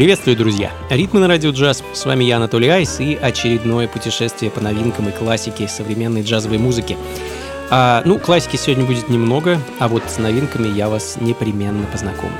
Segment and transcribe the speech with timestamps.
[0.00, 0.72] Приветствую, друзья!
[0.88, 1.84] Ритмы на радио джаз.
[1.92, 6.96] С вами я, Анатолий Айс, и очередное путешествие по новинкам и классике современной джазовой музыки.
[7.68, 12.38] А, ну, классики сегодня будет немного, а вот с новинками я вас непременно познакомлю.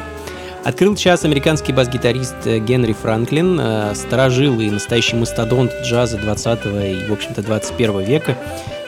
[0.64, 7.08] Открыл час американский бас-гитарист э, Генри Франклин, э, старожил и настоящий мастодонт джаза 20 и,
[7.10, 8.38] в общем-то, 21 века.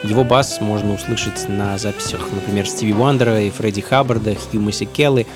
[0.03, 4.63] Его бас можно услышать на записях, например, Стиви Уандера и Фредди Хаббарда, Хью
[4.95, 5.27] Келли,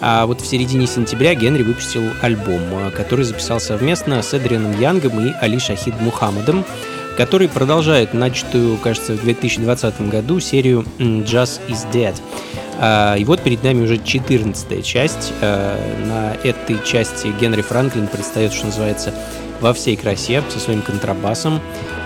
[0.00, 5.26] а вот в середине сентября Генри выпустил альбом, э, который записал совместно с Эдрианом Янгом
[5.26, 6.64] и Али Шахид Мухаммадом,
[7.16, 12.14] который продолжает начатую, кажется, в 2020 году серию «Jazz is Dead».
[12.78, 15.34] А, и вот перед нами уже 14 часть.
[15.42, 19.12] А, на этой части Генри Франклин предстает, что называется,
[19.60, 21.60] во всей красе со своим контрабасом.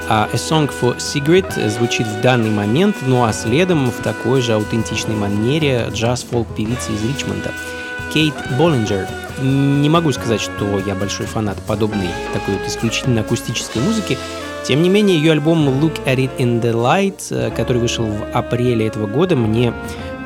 [0.09, 4.55] А A Song for Cigarette звучит в данный момент, ну а следом в такой же
[4.55, 7.53] аутентичной манере джаз-фолк певицы из Ричмонда–
[8.15, 9.09] Кейт Боллинджер.
[9.43, 14.17] Не могу сказать, что я большой фанат подобной такой вот исключительно акустической музыки.
[14.63, 18.25] Тем не менее, ее альбом Look at It in the Light, э, который вышел в
[18.33, 19.75] апреле этого года, мне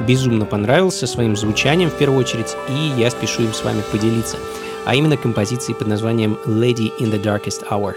[0.06, 4.36] безумно понравился своим звучанием в первую очередь, и я спешу им с вами поделиться.
[4.84, 7.94] А именно композицией под названием Lady in the Darkest Hour.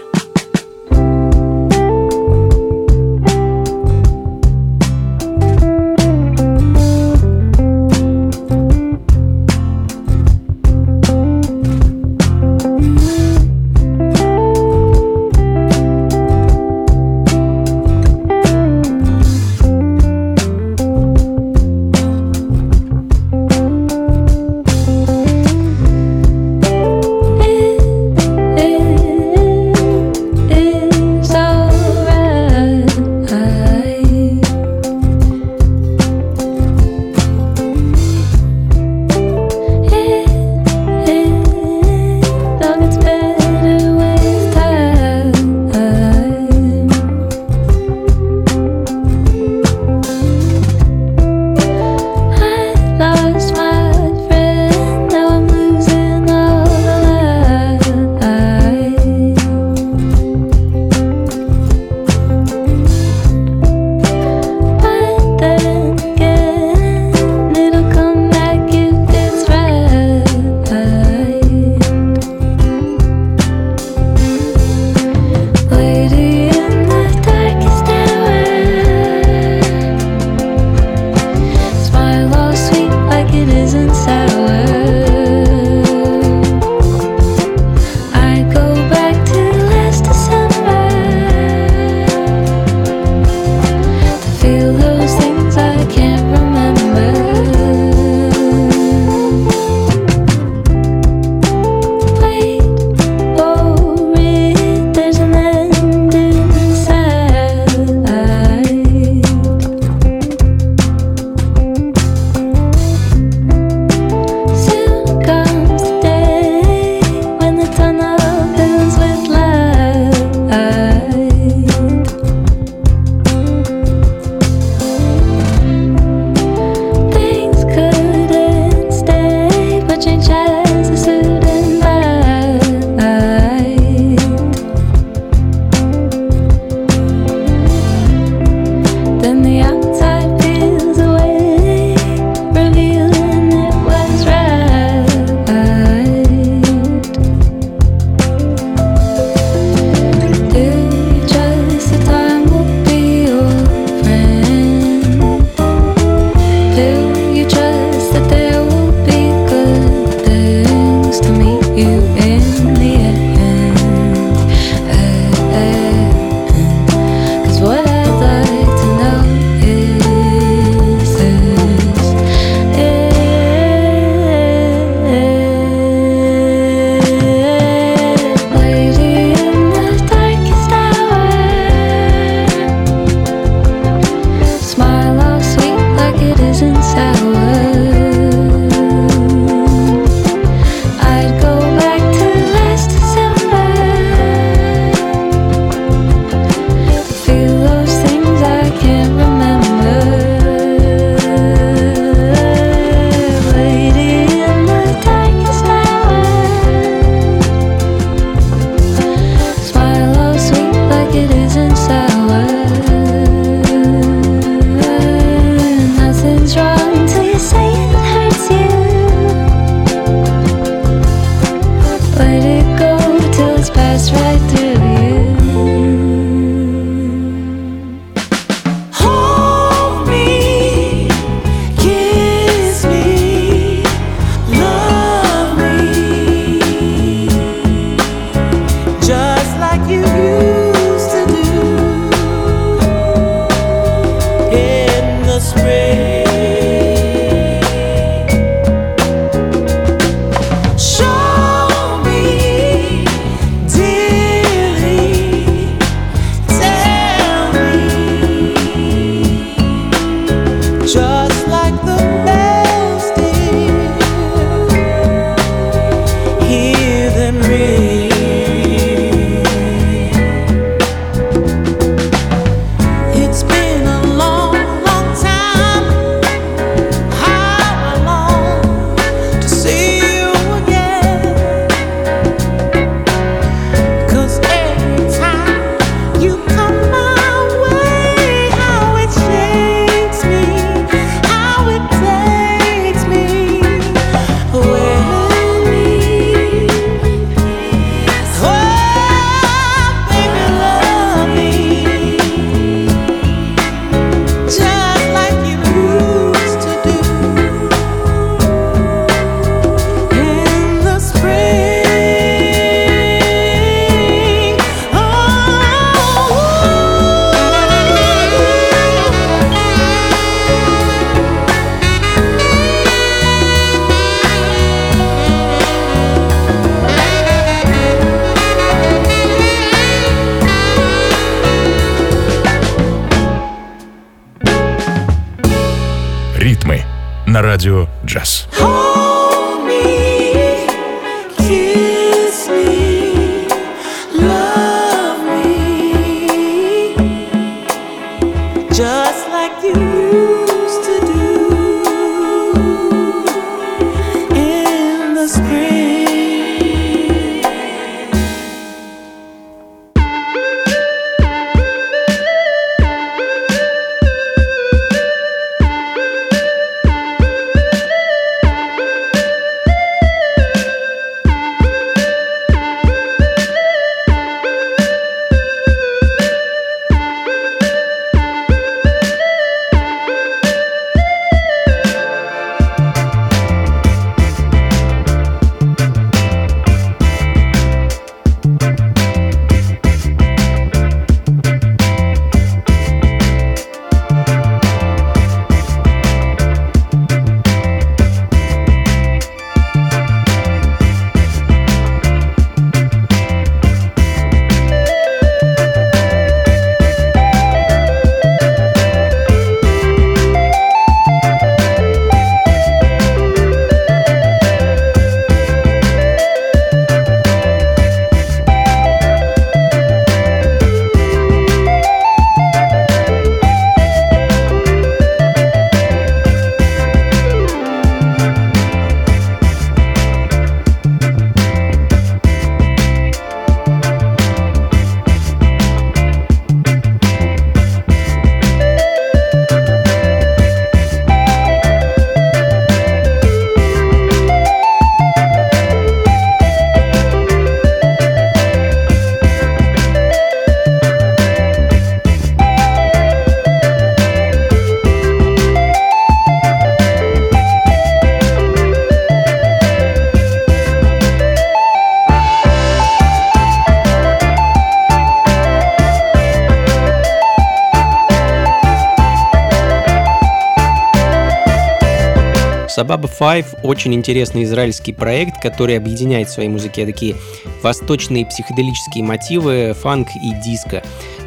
[472.82, 477.14] Sababa Five очень интересный израильский проект, который объединяет в своей музыке такие
[477.62, 480.82] восточные психоделические мотивы, фанк и диско.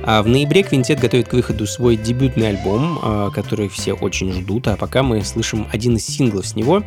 [0.08, 4.68] А в ноябре квинтет готовит к выходу свой дебютный альбом, а, который все очень ждут,
[4.68, 6.84] а пока мы слышим один из синглов с него,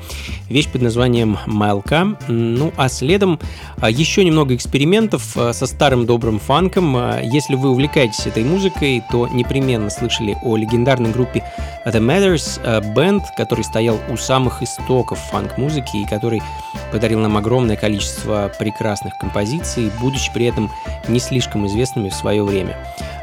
[0.48, 2.16] вещь под названием «Майлка».
[2.28, 3.40] Ну, а следом
[3.78, 6.96] а, еще немного экспериментов со старым добрым фанком.
[7.22, 11.42] Если вы увлекаетесь этой музыкой, то непременно слышали о легендарной группе
[11.90, 16.42] The Matters, бенд, который стоял у самых истоков фанк-музыки и который
[16.92, 20.70] подарил нам огромное количество прекрасных композиций, будучи при этом
[21.08, 22.76] не слишком известными в свое время.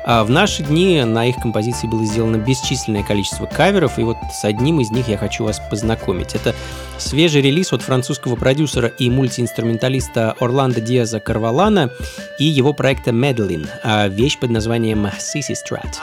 [0.08, 4.46] А в наши дни на их композиции было сделано бесчисленное количество каверов, и вот с
[4.46, 6.36] одним из них я хочу вас познакомить.
[6.36, 6.54] Это
[7.00, 11.90] свежий релиз от французского продюсера и мультиинструменталиста Орландо Диаза Карвалана
[12.38, 15.96] и его проекта Медлин, а вещь под названием Sissy Strat.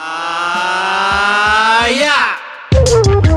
[2.93, 3.32] Woo-hoo!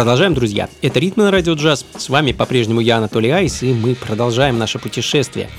[0.00, 0.70] Продолжаем, друзья.
[0.80, 1.84] Это «Ритмы на радио джаз».
[1.94, 5.50] С вами по-прежнему я, Анатолий Айс, и мы продолжаем наше путешествие.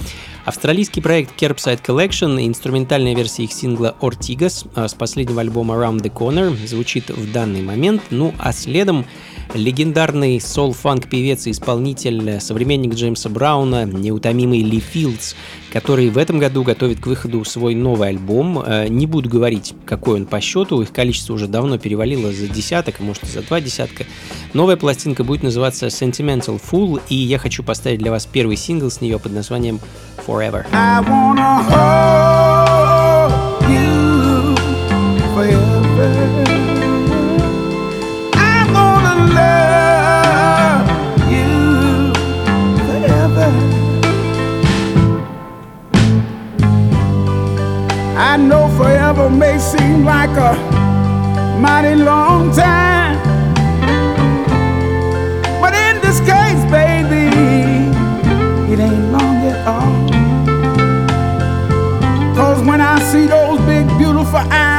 [0.46, 6.02] Австралийский проект Kerbside Collection и инструментальная версия их сингла Ortigas а, с последнего альбома Around
[6.02, 8.02] the Corner звучит в данный момент.
[8.10, 9.06] Ну а следом
[9.54, 15.36] легендарный сол-фанк-певец и исполнитель, современник Джеймса Брауна, неутомимый Ли Филдс,
[15.72, 18.62] который в этом году готовит к выходу свой новый альбом.
[18.66, 22.96] Э, не буду говорить, какой он по счету, их количество уже давно перевалило за десяток,
[23.00, 24.06] а может и за два десятка.
[24.54, 29.02] Новая пластинка будет называться Sentimental Fool, и я хочу поставить для вас первый сингл с
[29.02, 29.80] нее под названием
[30.26, 30.66] Forever.
[30.72, 33.32] I wanna hold
[33.70, 34.56] you
[35.36, 35.71] forever.
[49.14, 50.54] Forever may seem like a
[51.60, 53.18] mighty long time.
[55.60, 57.26] But in this case, baby,
[58.72, 59.92] it ain't long at all.
[62.36, 64.71] Cause when I see those big, beautiful eyes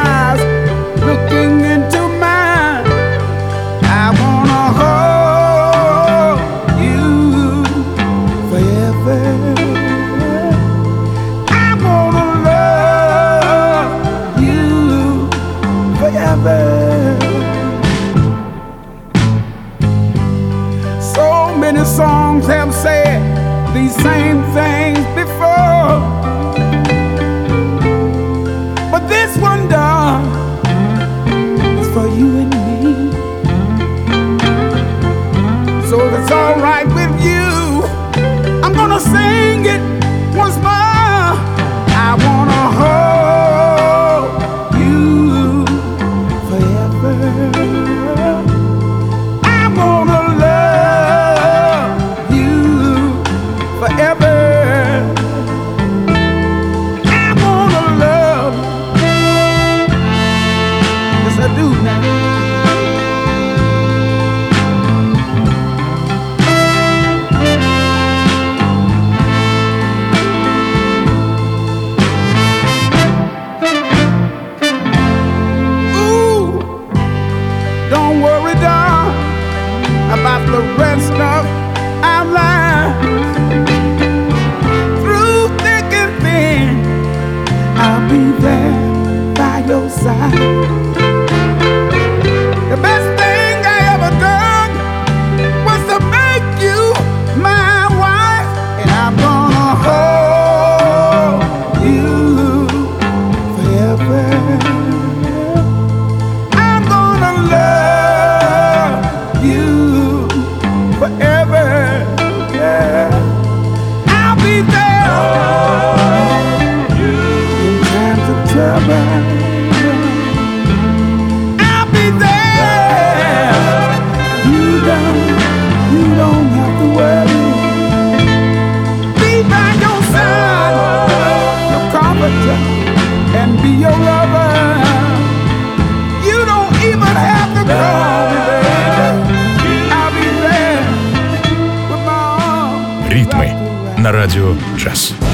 [144.22, 145.31] радио «Джаз».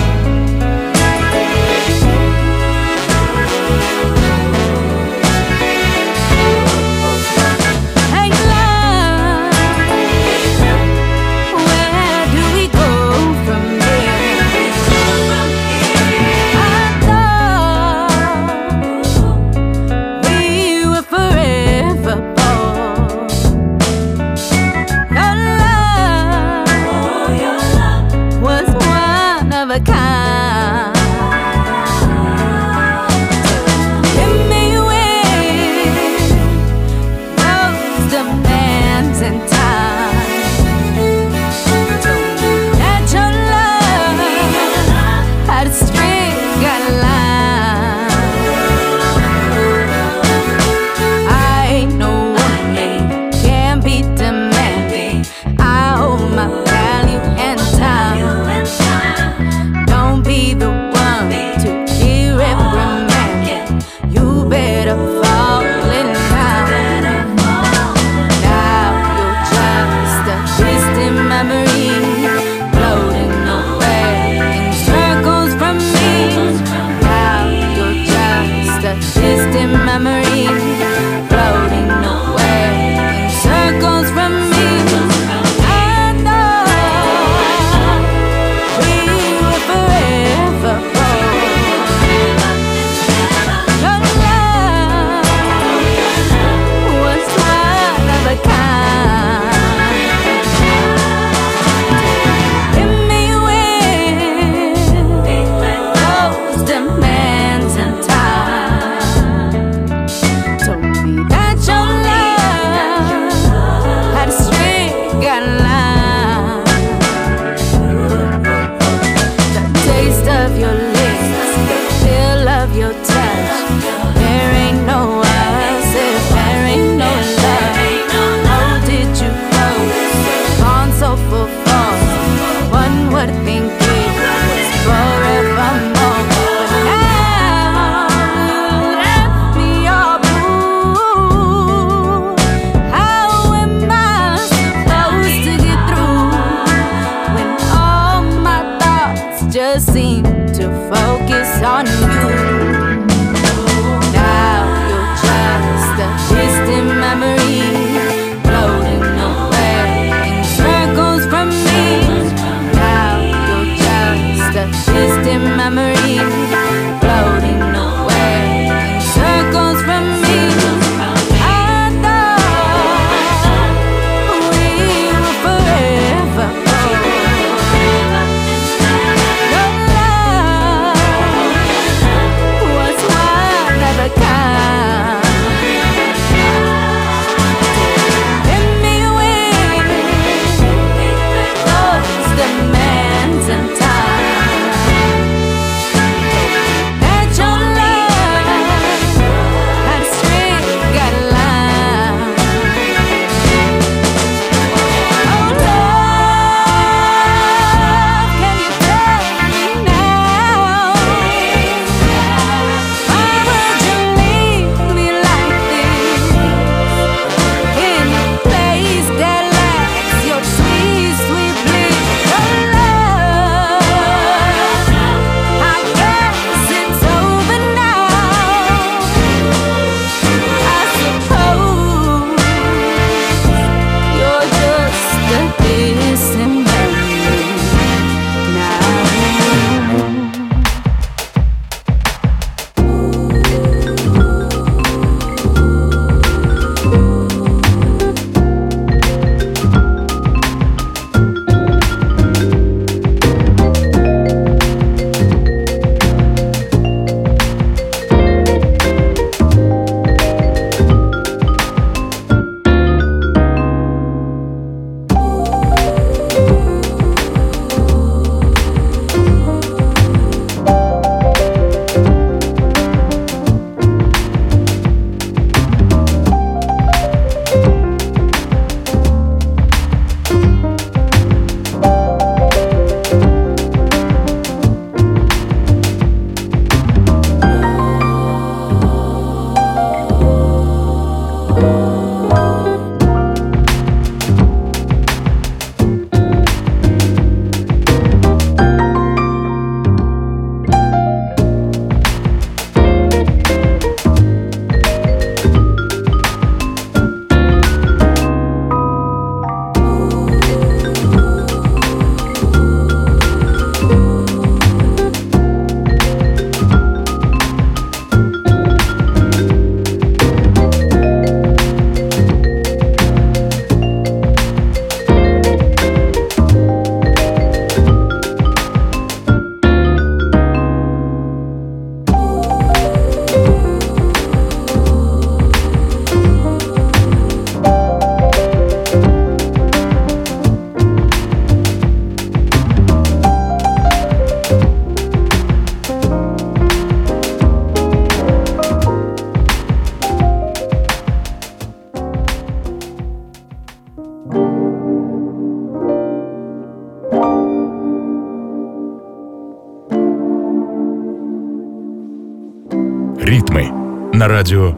[364.38, 364.72] Радио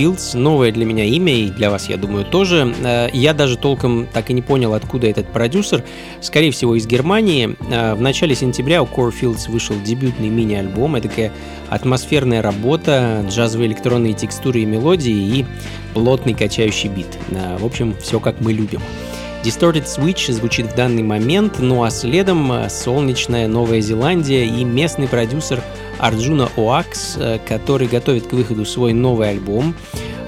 [0.00, 2.74] Fields, новое для меня имя и для вас, я думаю, тоже.
[2.82, 5.84] Э, я даже толком так и не понял, откуда этот продюсер.
[6.22, 7.56] Скорее всего, из Германии.
[7.70, 10.96] Э, в начале сентября у Core Fields вышел дебютный мини-альбом.
[10.96, 11.32] Это такая
[11.68, 15.46] атмосферная работа, джазовые электронные текстуры и мелодии и
[15.92, 17.18] плотный качающий бит.
[17.30, 18.80] Э, в общем, все как мы любим.
[19.44, 25.62] Distorted Switch звучит в данный момент, ну а следом солнечная Новая Зеландия и местный продюсер
[26.00, 29.74] Арджуна Оакс, э, который готовит к выходу свой новый альбом,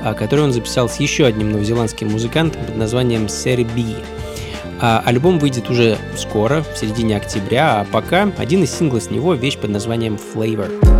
[0.04, 3.96] э, который он записал с еще одним новозеландским музыкантом под названием Серби.
[4.80, 9.34] А альбом выйдет уже скоро, в середине октября, а пока один из синглов с него—
[9.34, 10.91] вещь под названием Flavor.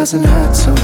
[0.00, 0.79] doesn't hurt so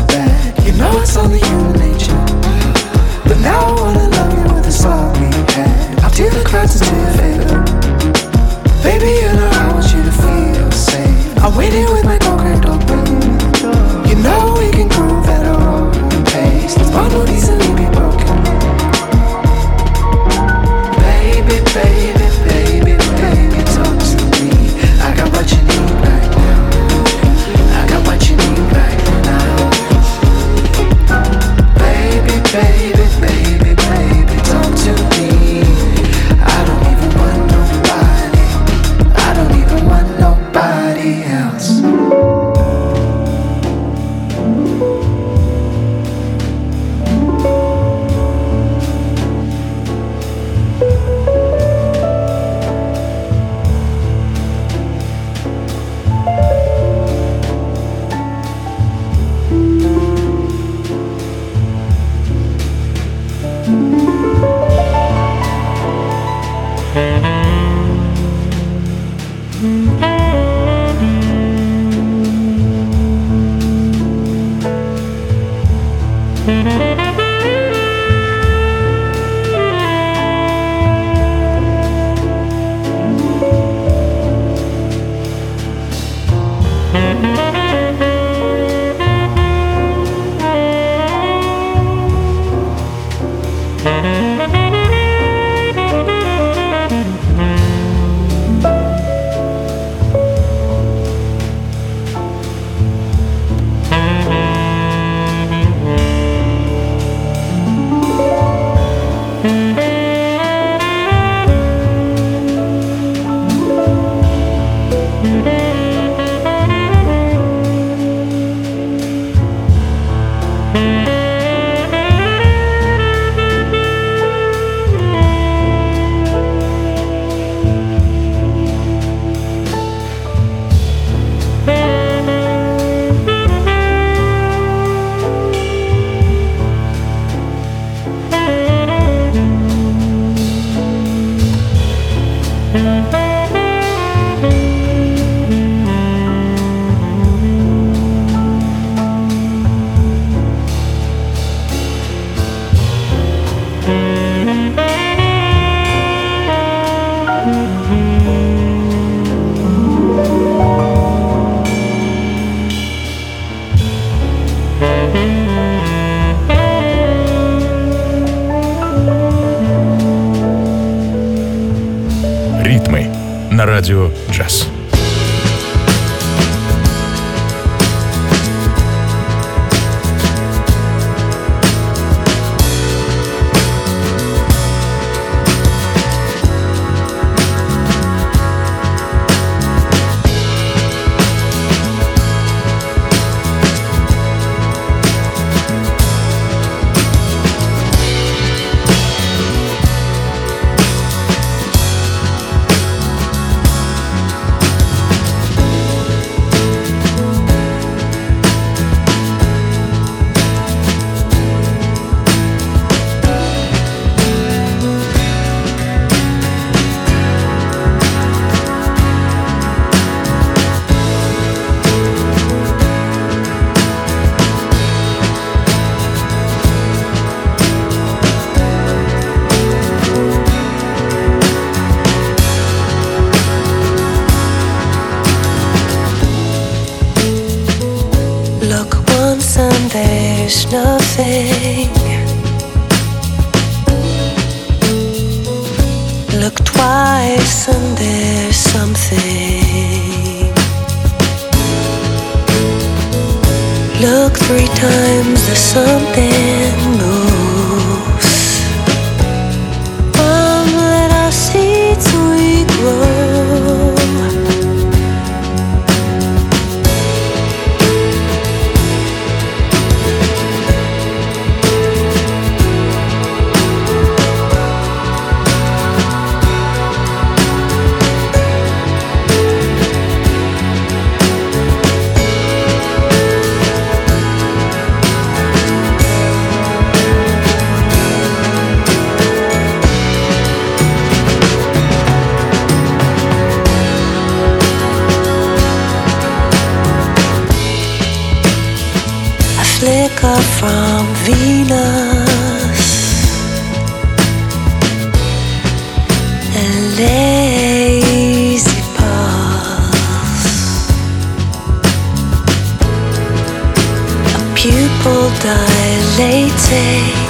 [316.37, 317.26] 你醉。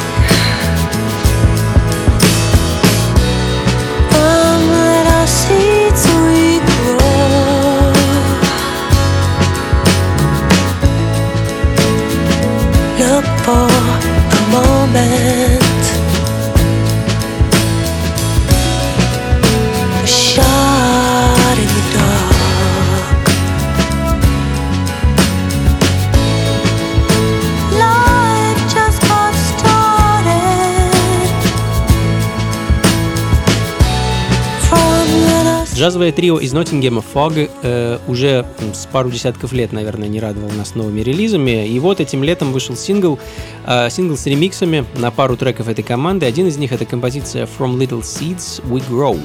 [35.86, 40.74] Джазовое трио из Ноттингема Fog э, уже с пару десятков лет, наверное, не радовало нас
[40.74, 41.64] новыми релизами.
[41.64, 43.20] И вот этим летом вышел сингл,
[43.64, 46.26] э, сингл с ремиксами на пару треков этой команды.
[46.26, 49.16] Один из них это композиция From Little Seeds We Grow.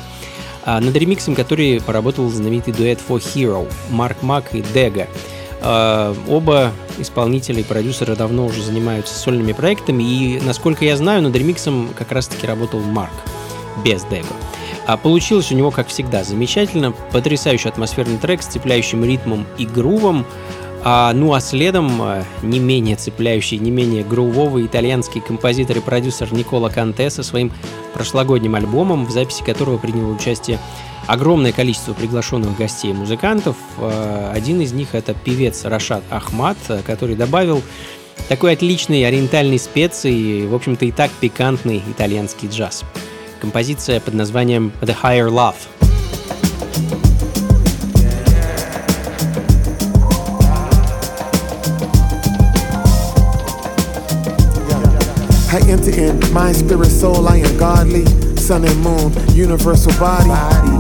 [0.64, 5.08] А над ремиксом, который поработал знаменитый дуэт For Hero Марк Мак и Дега.
[5.64, 11.36] Uh, оба исполнителя и продюсера давно уже занимаются сольными проектами, и, насколько я знаю, над
[11.36, 13.14] ремиксом как раз-таки работал Марк,
[13.84, 14.26] без Дега.
[14.88, 16.92] А получилось у него, как всегда, замечательно.
[17.12, 20.26] Потрясающий атмосферный трек с цепляющим ритмом и грувом.
[20.84, 26.34] А, ну а следом а, не менее цепляющий, не менее грувовый итальянский композитор и продюсер
[26.34, 27.52] Никола Канте со своим
[27.94, 30.60] прошлогодним альбомом, в записи которого приняло участие
[31.06, 33.56] огромное количество приглашенных гостей и музыкантов.
[33.78, 36.58] А, один из них это певец Рашад Ахмат,
[36.88, 37.62] который добавил
[38.28, 42.84] такой отличный ориентальный специи, в общем-то и так пикантный итальянский джаз.
[43.41, 45.57] Композиция под названием The Higher Love.
[55.53, 58.05] I enter in mind, spirit, soul, I am godly.
[58.37, 60.31] Sun and moon, universal body.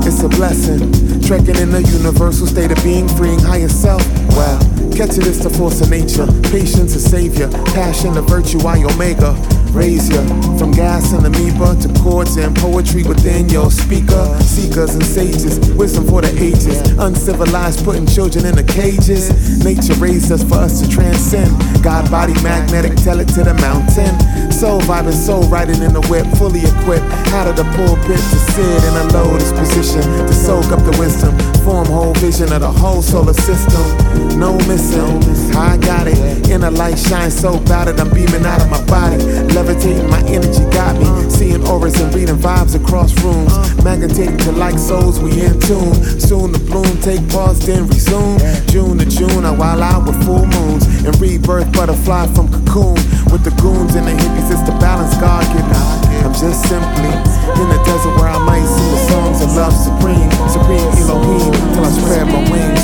[0.06, 0.92] It's a blessing.
[1.22, 4.06] Trekking in the universal state of being, freeing higher self.
[4.36, 4.58] Well,
[4.94, 6.26] catch it is the force of nature.
[6.50, 7.48] Patience, a savior.
[7.74, 9.34] Passion, a virtue, I omega
[9.73, 10.21] raise ya
[10.57, 14.23] from gas and amoeba to chords and poetry within your speaker.
[14.41, 16.79] Seekers and sages, wisdom for the ages.
[16.97, 19.29] Uncivilized, putting children in the cages.
[19.63, 21.51] Nature raised us for us to transcend.
[21.83, 24.13] God body magnetic, tell it to the mountain.
[24.51, 27.05] Soul vibing, soul riding in the whip, fully equipped.
[27.35, 31.37] Out of the pulpit to sit in a lotus position to soak up the wisdom.
[31.65, 34.39] Form whole vision of the whole solar system.
[34.39, 35.19] No missing,
[35.55, 36.17] I got it.
[36.49, 39.17] In In a light shine so bright that I'm beaming out of my body.
[39.61, 41.05] Levitating, my energy got me.
[41.29, 43.53] Seeing auras and reading vibes across rooms.
[43.85, 45.93] Magnetating to like souls, we in tune.
[46.17, 48.41] Soon the bloom, take pause, then resume.
[48.65, 50.89] June to June, I while out with full moons.
[51.05, 52.97] And rebirth, butterfly from cocoon.
[53.29, 55.77] With the goons and the hippies, it's the balance God given.
[56.25, 57.13] I'm just simply
[57.61, 61.85] in the desert where I might sing the songs of love supreme, supreme Elohim, till
[61.85, 62.81] I spread my wings.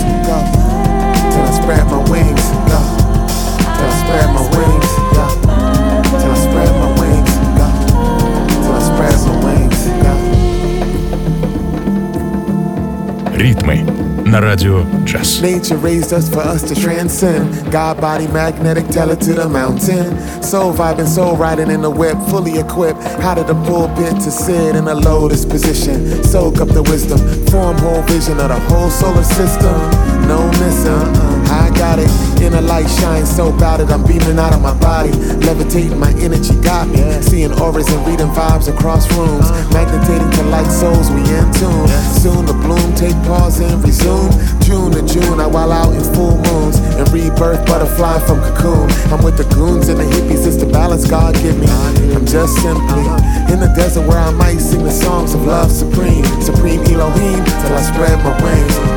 [1.34, 2.46] Till I spread my wings.
[3.66, 4.77] Till I spread my wings,
[13.37, 13.85] Ритмы
[14.25, 15.41] на радио джаз.
[15.41, 17.71] Nature raised us for us to transcend.
[17.71, 20.17] God body magnetic, tell it to the mountain.
[20.43, 23.01] Soul vibing, soul riding in the whip, fully equipped.
[23.21, 26.23] Out of the pulpit to sit in a lotus position.
[26.25, 29.75] Soak up the wisdom, form whole vision of the whole solar system.
[30.29, 32.10] No missing, I got it.
[32.42, 35.12] In a light shine so bright that I'm beaming out of my body.
[35.42, 37.02] Levitating, my energy got me.
[37.22, 39.50] Seeing auras and reading vibes across rooms.
[39.74, 41.88] Magnetating to light souls, we in tune.
[42.22, 44.30] Soon the bloom, take pause and resume.
[44.62, 48.92] June to June, I while out in full moons and rebirth butterfly from cocoon.
[49.12, 51.68] I'm with the goons and the hippies, it's the balance God give me.
[52.14, 53.06] I'm just simply
[53.54, 57.74] in the desert where I might sing the songs of love supreme, supreme Elohim, till
[57.74, 58.97] I spread my wings.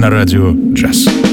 [0.00, 1.29] На радио «Джаз».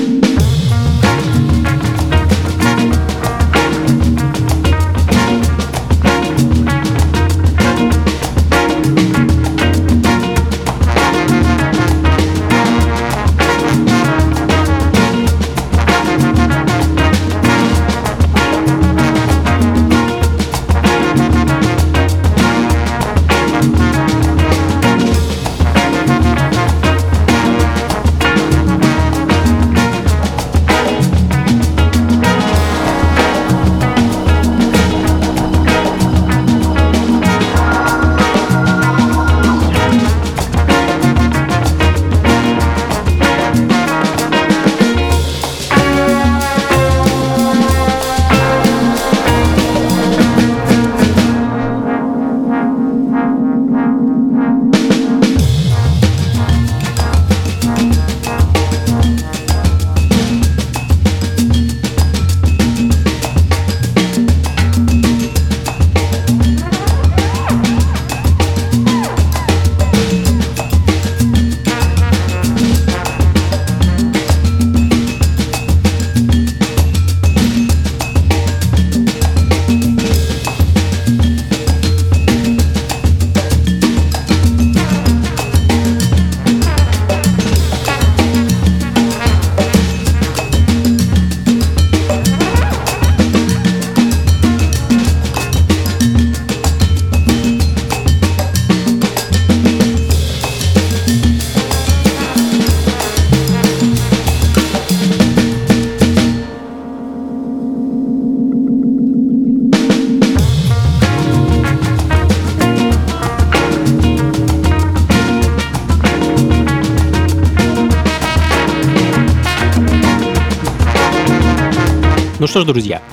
[122.57, 123.03] Что ж, друзья,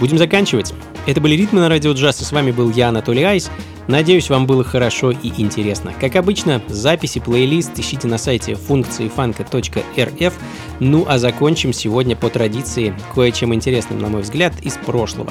[0.00, 0.72] будем заканчивать.
[1.06, 3.50] Это были «Ритмы на радио джаз», и с вами был я, Анатолий Айс.
[3.86, 5.92] Надеюсь, вам было хорошо и интересно.
[6.00, 10.32] Как обычно, записи, плейлист ищите на сайте функции фанка.рф.
[10.80, 15.30] Ну а закончим сегодня по традиции кое-чем интересным, на мой взгляд, из прошлого.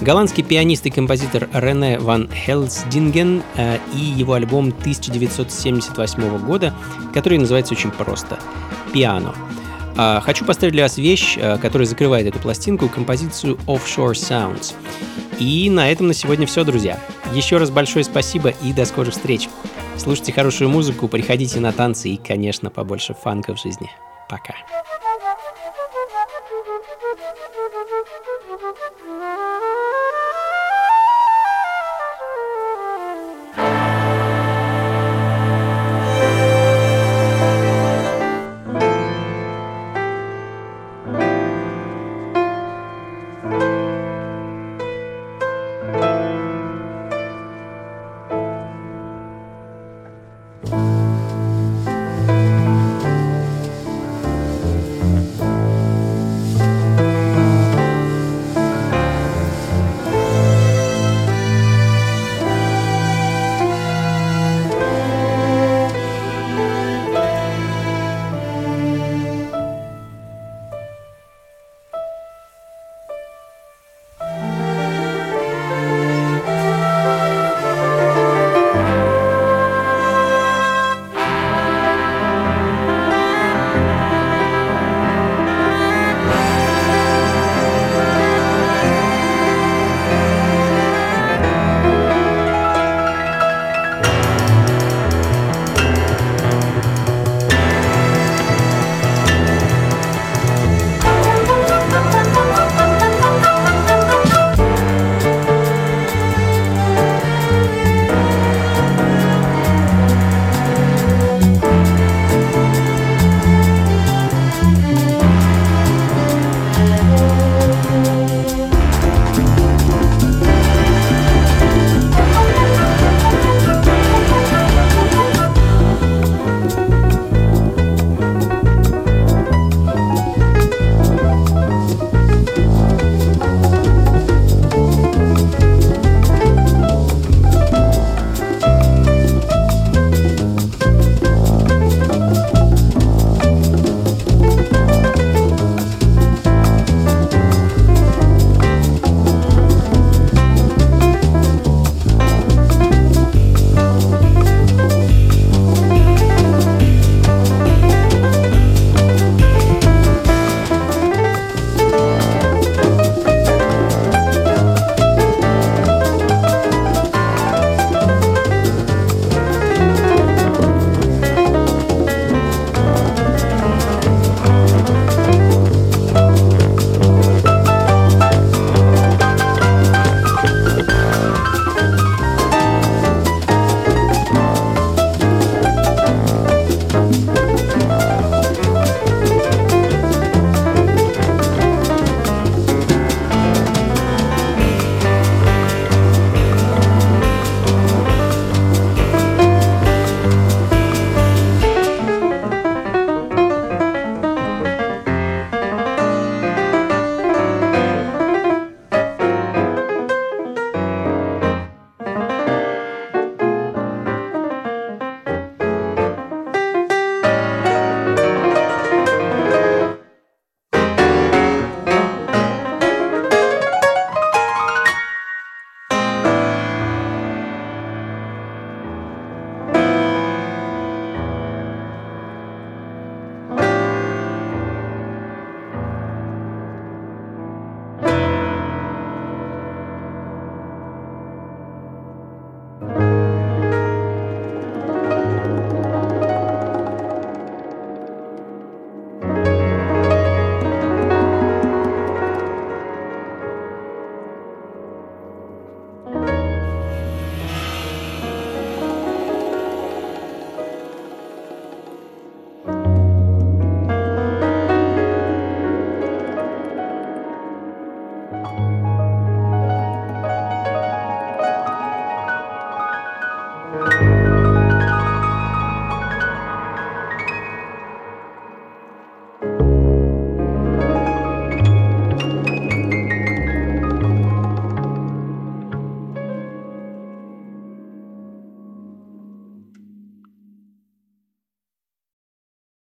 [0.00, 6.72] Голландский пианист и композитор Рене ван Хелсдинген э, и его альбом 1978 года,
[7.12, 8.38] который называется очень просто
[8.92, 9.34] «Пиано».
[10.02, 14.72] А, хочу поставить для вас вещь, э, которая закрывает эту пластинку, композицию Offshore Sounds.
[15.38, 16.98] И на этом на сегодня все, друзья.
[17.34, 19.50] Еще раз большое спасибо и до скорых встреч.
[19.98, 23.90] Слушайте хорошую музыку, приходите на танцы и, конечно, побольше фанка в жизни.
[24.26, 24.54] Пока.